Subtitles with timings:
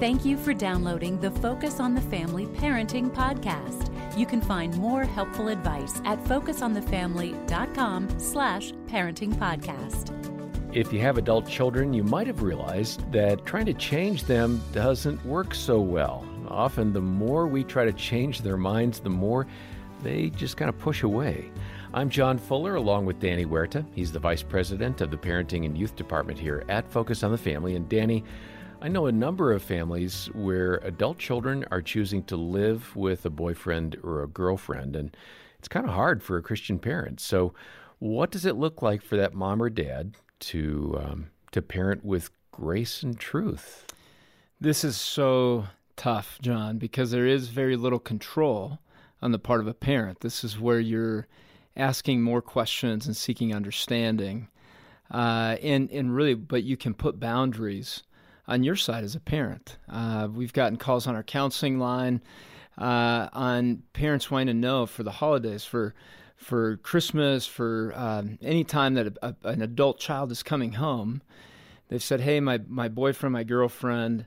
[0.00, 3.92] Thank you for downloading the Focus on the Family Parenting Podcast.
[4.18, 10.10] You can find more helpful advice at focusonthefamily.com slash parenting podcast.
[10.74, 15.24] If you have adult children, you might have realized that trying to change them doesn't
[15.24, 16.26] work so well.
[16.48, 19.46] Often, the more we try to change their minds, the more
[20.02, 21.52] they just kind of push away.
[21.94, 23.86] I'm John Fuller along with Danny Huerta.
[23.92, 27.38] He's the Vice President of the Parenting and Youth Department here at Focus on the
[27.38, 27.76] Family.
[27.76, 28.24] And Danny,
[28.84, 33.30] I know a number of families where adult children are choosing to live with a
[33.30, 35.16] boyfriend or a girlfriend, and
[35.58, 37.18] it's kind of hard for a Christian parent.
[37.18, 37.54] So,
[37.98, 42.28] what does it look like for that mom or dad to um, to parent with
[42.52, 43.86] grace and truth?
[44.60, 45.64] This is so
[45.96, 48.80] tough, John, because there is very little control
[49.22, 50.20] on the part of a parent.
[50.20, 51.26] This is where you're
[51.74, 54.48] asking more questions and seeking understanding.
[55.10, 58.02] Uh, and, and really, but you can put boundaries
[58.46, 59.76] on your side as a parent.
[59.88, 62.20] Uh, we've gotten calls on our counseling line
[62.78, 65.94] uh, on parents wanting to know for the holidays, for
[66.36, 71.22] for Christmas, for um, any time that a, a, an adult child is coming home.
[71.88, 74.26] They've said, "Hey, my my boyfriend, my girlfriend."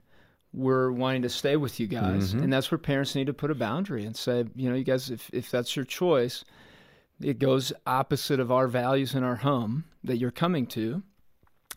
[0.54, 2.42] We're wanting to stay with you guys, Mhm.
[2.44, 5.12] and that's where parents need to put a boundary and say, you know, you guys,
[5.12, 6.46] if if that's your choice,
[7.22, 11.04] it goes opposite of our values in our home that you're coming to,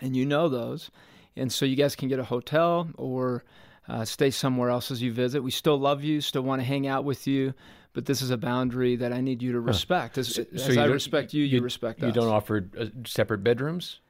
[0.00, 0.90] and you know those.
[1.36, 3.44] And so you guys can get a hotel or
[3.88, 5.42] uh, stay somewhere else as you visit.
[5.42, 7.54] We still love you, still want to hang out with you,
[7.92, 10.18] but this is a boundary that I need you to respect.
[10.18, 12.06] As, So as you I respect you, you, respect that.
[12.06, 12.16] You us.
[12.16, 14.00] don't offer uh, separate bedrooms?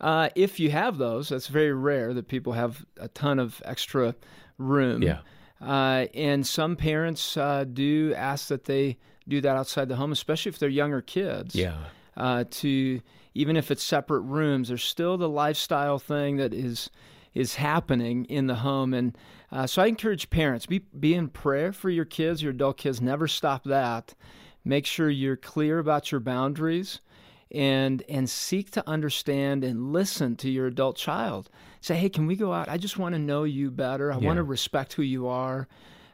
[0.00, 4.14] Uh, if you have those, that's very rare that people have a ton of extra
[4.56, 5.02] room.
[5.02, 5.18] Yeah.
[5.60, 8.96] Uh, and some parents uh, do ask that they
[9.26, 11.54] do that outside the home, especially if they're younger kids.
[11.54, 11.76] Yeah.
[12.16, 13.00] Uh, to
[13.38, 16.90] even if it's separate rooms, there's still the lifestyle thing that is
[17.34, 19.16] is happening in the home, and
[19.52, 23.00] uh, so I encourage parents be be in prayer for your kids, your adult kids.
[23.00, 24.14] Never stop that.
[24.64, 27.00] Make sure you're clear about your boundaries
[27.52, 31.48] and and seek to understand and listen to your adult child.
[31.80, 32.68] Say, hey, can we go out?
[32.68, 34.10] I just want to know you better.
[34.12, 34.26] I Yeah.
[34.26, 35.68] want to respect who you are.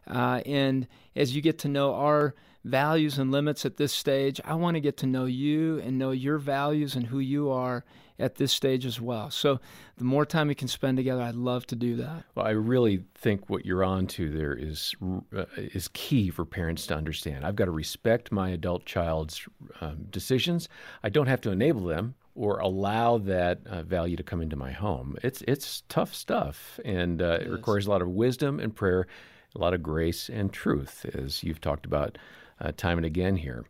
[0.06, 0.86] Uh, and
[1.16, 2.34] as you get to know our
[2.64, 6.10] values and limits at this stage, I want to get to know you and know
[6.10, 7.84] your values and who you are
[8.18, 9.30] at this stage as well.
[9.30, 9.60] So
[9.96, 12.24] the more time we can spend together, I'd love to do that.
[12.34, 14.94] Well, I really think what you're on to there is
[15.36, 17.44] uh, is key for parents to understand.
[17.44, 19.46] I've got to respect my adult child's
[19.80, 20.68] um, decisions.
[21.02, 24.72] I don't have to enable them or allow that uh, value to come into my
[24.72, 25.16] home.
[25.22, 29.06] It's it's tough stuff, and uh, it requires a lot of wisdom and prayer,
[29.54, 32.18] a lot of grace and truth, as you've talked about
[32.60, 33.64] uh, time and again here.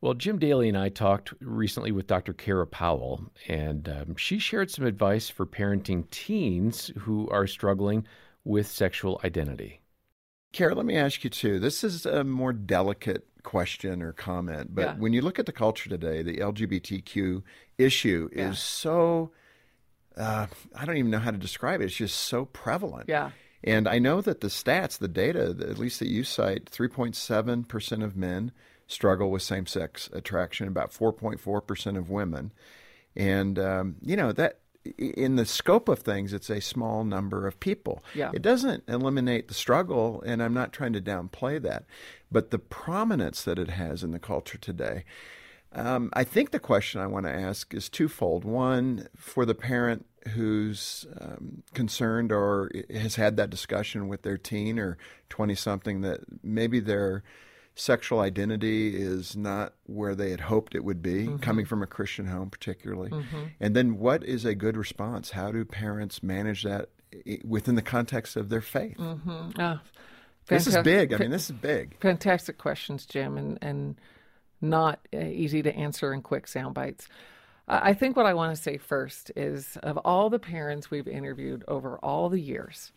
[0.00, 2.32] Well, Jim Daly and I talked recently with Dr.
[2.32, 8.06] Kara Powell, and um, she shared some advice for parenting teens who are struggling
[8.44, 9.80] with sexual identity.
[10.52, 11.58] Kara, let me ask you too.
[11.58, 14.94] This is a more delicate question or comment, but Yeah.
[14.96, 17.42] when you look at the culture today, the LGBTQ
[17.76, 18.50] issue Yeah.
[18.50, 19.32] is so,
[20.16, 20.46] uh,
[20.76, 21.84] I don't even know how to describe it.
[21.86, 23.08] It's just so prevalent.
[23.08, 23.32] Yeah.
[23.64, 28.16] And I know that the stats, the data, at least that you cite, 3.7% of
[28.16, 28.52] men
[28.86, 32.52] struggle with same sex attraction, about 4.4% of women.
[33.16, 34.60] And, um, you know, that
[34.96, 38.02] in the scope of things, it's a small number of people.
[38.14, 38.30] Yeah.
[38.32, 41.84] It doesn't eliminate the struggle, and I'm not trying to downplay that,
[42.30, 45.04] but the prominence that it has in the culture today.
[45.72, 48.44] Um, I think the question I want to ask is twofold.
[48.44, 54.78] One, for the parent who's um, concerned or has had that discussion with their teen
[54.78, 54.98] or
[55.30, 57.22] 20 something that maybe their
[57.74, 62.26] sexual identity is not where they had hoped it would be, coming from a Christian
[62.26, 63.10] home, particularly.
[63.60, 65.30] And then, what is a good response?
[65.30, 66.88] How do parents manage that
[67.44, 68.96] within the context of their faith?
[68.98, 69.80] Ah,
[70.46, 71.12] This is big.
[71.12, 71.96] I mean, this is big.
[72.00, 73.96] fantastic questions, Jim, and and
[74.60, 77.08] not uh, easy to answer in quick sound bites.
[77.70, 81.64] I think what I want to say first is of all the parents we've interviewed
[81.68, 82.92] over all the years,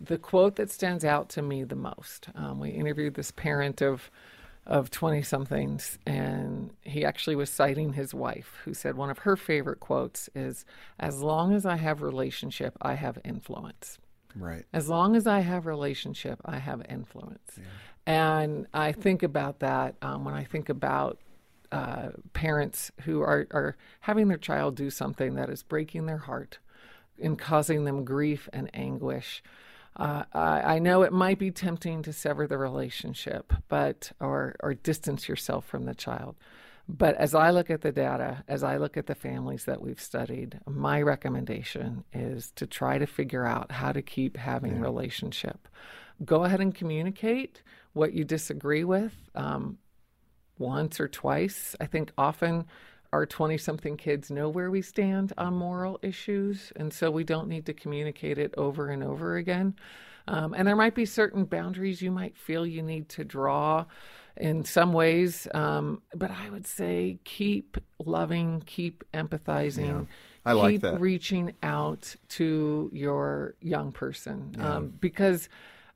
[0.00, 2.28] the quote that stands out to me the most.
[2.36, 4.10] Um, we interviewed this parent of
[4.68, 9.34] of 20 somethings and he actually was citing his wife who said one of her
[9.34, 10.66] favorite quotes is
[11.00, 13.98] as long as I have relationship I have influence.
[14.34, 14.64] Right.
[14.72, 17.58] As long as I have relationship, I have influence.
[18.06, 21.18] And I think about that um, when I think about
[21.70, 26.58] uh, parents who are, are having their child do something that is breaking their heart
[27.22, 29.42] and causing them grief and anguish.
[29.96, 34.74] Uh, I, I know it might be tempting to sever the relationship, but or or
[34.74, 36.36] distance yourself from the child.
[36.88, 40.00] But as I look at the data, as I look at the families that we've
[40.00, 44.82] studied, my recommendation is to try to figure out how to keep having yeah.
[44.82, 45.68] relationship.
[46.24, 47.62] Go ahead and communicate
[47.92, 49.76] what you disagree with um,
[50.56, 51.76] once or twice.
[51.78, 52.64] I think often
[53.12, 57.48] our 20 something kids know where we stand on moral issues, and so we don't
[57.48, 59.74] need to communicate it over and over again.
[60.26, 63.86] Um, and there might be certain boundaries you might feel you need to draw
[64.36, 65.48] in some ways.
[65.54, 70.06] Um, but I would say keep loving, keep empathizing.
[70.06, 70.14] Yeah.
[70.44, 71.00] I keep like that.
[71.00, 74.76] reaching out to your young person yeah.
[74.76, 75.48] um, because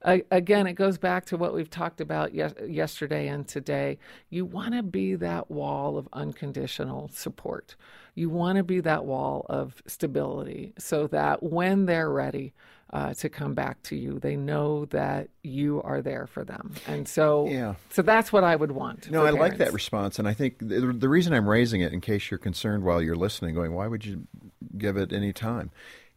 [0.04, 3.99] again, it goes back to what we've talked about yes, yesterday and today.
[4.31, 7.76] You want to be that wall of unconditional support.
[8.14, 12.52] You want to be that wall of stability so that when they're ready,
[12.93, 14.19] uh, to come back to you.
[14.19, 17.75] They know that you are there for them, and so yeah.
[17.90, 19.10] So that's what I would want.
[19.10, 19.40] No, I parents.
[19.40, 22.38] like that response, and I think the, the reason I'm raising it, in case you're
[22.38, 24.26] concerned while you're listening, going, why would you
[24.76, 25.70] give it any time?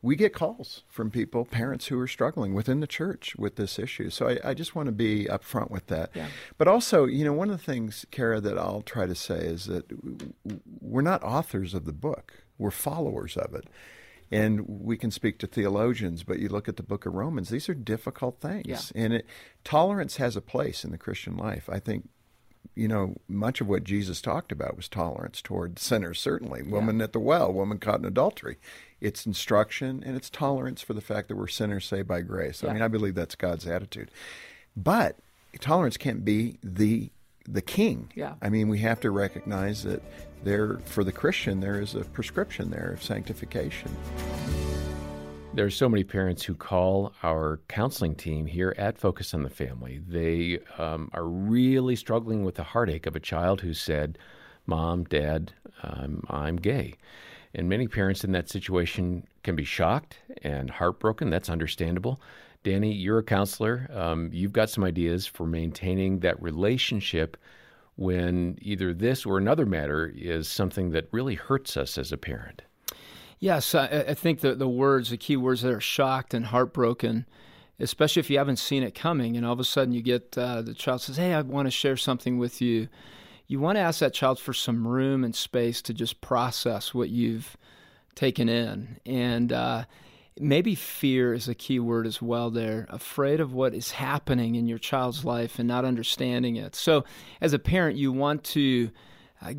[0.06, 4.12] We get calls from people, parents who are struggling within the church with this issue.
[4.12, 6.12] So I, I just want to be upfront with that.
[6.14, 6.28] Yeah.
[6.60, 9.66] But also, you know, one of the things, Kara, that I'll try to say is
[9.66, 9.86] that
[10.80, 13.66] we're not authors of the book, we're followers of it.
[14.32, 17.68] And we can speak to theologians, but you look at the book of Romans, these
[17.68, 18.68] are difficult things.
[18.68, 19.04] Yeah.
[19.04, 19.26] And it,
[19.64, 21.68] tolerance has a place in the Christian life.
[21.68, 22.10] I think,
[22.76, 26.64] you know, much of what Jesus talked about was tolerance toward sinners, certainly.
[26.64, 27.06] Woman yeah.
[27.06, 28.58] at the well, woman caught in adultery.
[29.02, 32.64] It's instruction and it's tolerance for the fact that we're sinners saved by grace.
[32.64, 32.70] Yeah.
[32.70, 34.10] I mean, I believe that's God's attitude.
[34.76, 35.18] But
[35.60, 37.12] tolerance can't be the
[37.48, 38.12] the king.
[38.16, 38.34] Yeah.
[38.42, 40.02] I mean, we have to recognize that
[40.44, 43.96] there, for the Christian, there is a prescription there of sanctification.
[45.56, 49.50] There are so many parents who call our counseling team here at Focus on the
[49.50, 50.02] Family.
[50.06, 54.18] They um, are really struggling with the heartache of a child who said,
[54.66, 56.96] Mom, Dad, um, I'm gay.
[57.54, 61.30] And many parents in that situation can be shocked and heartbroken.
[61.30, 62.20] That's understandable.
[62.64, 63.90] Danny, you're a counselor.
[63.94, 67.38] Um, you've got some ideas for maintaining that relationship
[67.96, 72.64] when either this or another matter is something that really hurts us as a parent.
[73.46, 77.28] Yes, I, I think the, the words, the key words that are shocked and heartbroken,
[77.80, 80.64] especially if you haven't seen it coming, and all of a sudden you get uh,
[80.64, 82.88] the child says, Hey, I want to share something with you.
[83.46, 87.10] You want to ask that child for some room and space to just process what
[87.10, 87.56] you've
[88.16, 89.00] taken in.
[89.06, 89.86] And, uh,
[90.40, 94.68] maybe fear is a key word as well there afraid of what is happening in
[94.68, 97.06] your child's life and not understanding it so
[97.40, 98.92] as a parent you want to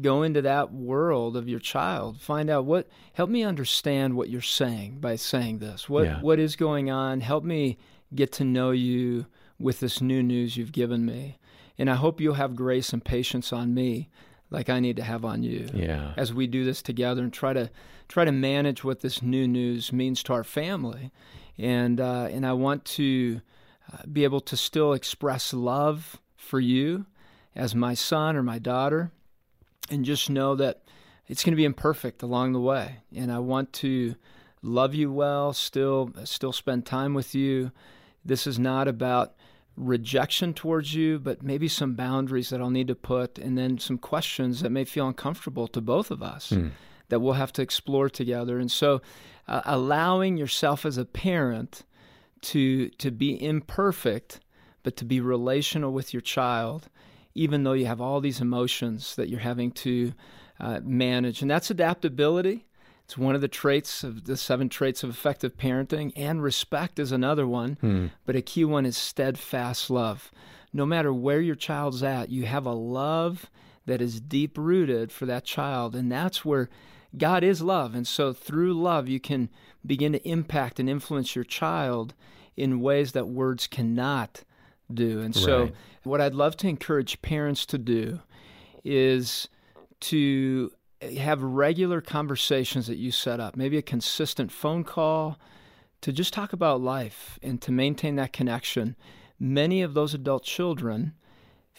[0.01, 4.41] go into that world of your child find out what help me understand what you're
[4.41, 6.21] saying by saying this what yeah.
[6.21, 7.79] what is going on help me
[8.15, 9.27] get to know you
[9.59, 11.39] with this new news you've given me
[11.79, 14.09] and i hope you'll have grace and patience on me
[14.51, 15.69] like I need to have on you.
[15.73, 16.13] Yeah.
[16.17, 17.71] As we do this together and try to
[18.09, 21.11] try to manage what this new news means to our family,
[21.59, 23.41] and uh, and I want to
[23.93, 27.07] uh, be able to still express love for you
[27.55, 29.11] as my son or my daughter,
[29.91, 30.83] and just know that
[31.27, 34.15] it's going to be imperfect along the way, and I want to
[34.63, 37.73] love you well, still still spend time with you.
[38.25, 39.35] This is not about
[39.77, 43.99] rejection towards you, but maybe some boundaries that I'll need to put, and then some
[43.99, 46.71] questions that may feel uncomfortable to both of us mm.
[47.09, 48.59] that we'll have to explore together.
[48.59, 49.03] And so,
[49.47, 51.85] uh, allowing yourself as a parent
[52.43, 54.41] to to be imperfect,
[54.83, 56.89] but to be relational with your child,
[57.37, 60.13] even though you have all these emotions that you're having to
[60.59, 62.67] uh, manage, and that's adaptability.
[63.05, 67.13] It's one of the traits of the seven traits of effective parenting, and respect is
[67.13, 67.79] another one.
[67.81, 68.07] Hmm.
[68.25, 70.33] But a key one is steadfast love.
[70.73, 73.49] No matter where your child's at, you have a love
[73.87, 75.95] that is deep rooted for that child.
[75.95, 76.69] And that's where
[77.17, 77.95] God is love.
[77.95, 79.49] And so through love, you can
[79.85, 82.13] begin to impact and influence your child
[82.57, 84.43] in ways that words cannot
[84.93, 85.21] do.
[85.21, 85.75] And so, right.
[86.05, 88.21] what I'd love to encourage parents to do
[88.85, 89.49] is
[90.01, 90.71] to
[91.19, 95.39] have regular conversations that you set up, maybe a consistent phone call
[96.01, 98.97] to just talk about life and to maintain that connection.
[99.39, 101.15] Many of those adult children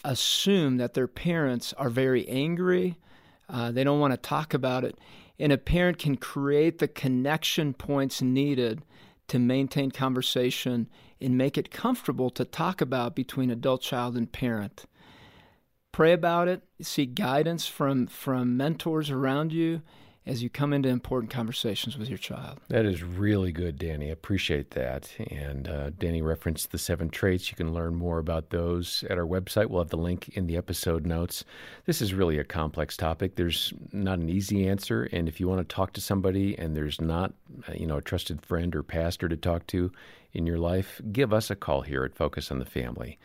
[0.04, 2.98] assume that their parents are very angry,
[3.48, 4.98] uh, they don't want to talk about it.
[5.38, 8.82] And a parent can create the connection points needed
[9.28, 10.88] to maintain conversation
[11.20, 14.86] and make it comfortable to talk about between adult child and parent
[15.98, 19.82] pray about it, seek guidance from from mentors around you,
[20.24, 22.60] as you come into important conversations with your child.
[22.68, 24.06] That is really good, Danny.
[24.06, 25.10] I appreciate that.
[25.30, 27.50] And uh, Danny referenced the seven traits.
[27.50, 29.70] You can learn more about those at our website.
[29.70, 31.44] We'll have the link in the episode notes.
[31.86, 33.34] This is really a complex topic.
[33.34, 35.08] There's not an easy answer.
[35.10, 37.32] And if you want to talk to somebody and there's not,
[37.68, 39.90] uh, you know, a trusted friend or pastor to talk to
[40.32, 43.18] in your life, give us a call here at Focus on the Family.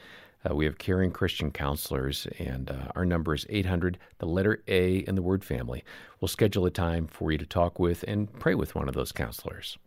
[0.50, 4.98] Uh, we have caring Christian counselors, and uh, our number is 800, the letter A
[4.98, 5.84] in the word family.
[6.20, 9.12] We'll schedule a time for you to talk with and pray with one of those
[9.12, 9.78] counselors.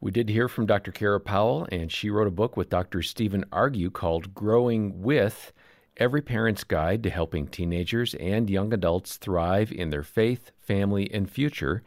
[0.00, 0.92] We did hear from Dr.
[0.92, 3.02] Kara Powell, and she wrote a book with Dr.
[3.02, 5.52] Steven Argue called Growing With
[5.96, 11.30] Every Parent's Guide to Helping Teenagers and Young Adults Thrive in Their Faith, Family, and
[11.30, 11.82] Future.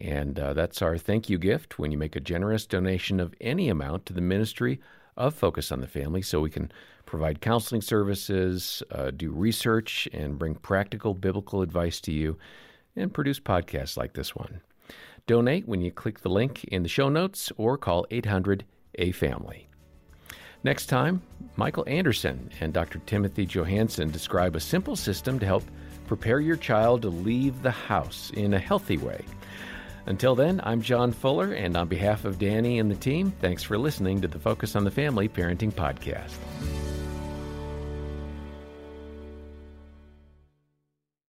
[0.00, 3.68] And uh, that's our thank you gift when you make a generous donation of any
[3.68, 4.80] amount to the ministry
[5.16, 6.72] of Focus on the Family so we can
[7.06, 12.36] provide counseling services, uh, do research, and bring practical biblical advice to you,
[12.96, 14.60] and produce podcasts like this one.
[15.26, 18.64] Donate when you click the link in the show notes or call 800
[18.96, 19.68] A Family.
[20.64, 21.22] Next time,
[21.56, 22.98] Michael Anderson and Dr.
[23.00, 25.62] Timothy Johansson describe a simple system to help
[26.06, 29.24] prepare your child to leave the house in a healthy way.
[30.06, 33.78] Until then, I'm John Fuller, and on behalf of Danny and the team, thanks for
[33.78, 36.83] listening to the Focus on the Family Parenting Podcast.